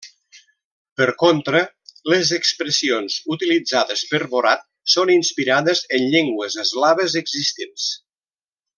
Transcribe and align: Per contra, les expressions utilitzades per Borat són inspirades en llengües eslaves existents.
Per 1.01 1.05
contra, 1.23 1.61
les 2.13 2.31
expressions 2.37 3.19
utilitzades 3.37 4.03
per 4.15 4.23
Borat 4.33 4.67
són 4.97 5.15
inspirades 5.19 5.85
en 5.99 6.11
llengües 6.17 6.61
eslaves 6.67 7.23
existents. 7.27 7.91